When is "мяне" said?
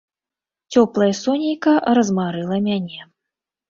2.73-3.11